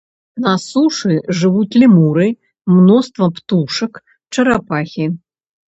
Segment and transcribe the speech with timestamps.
[0.43, 2.27] На сушы жывуць лемуры,
[2.79, 4.03] мноства птушак,
[4.35, 5.05] чарапахі.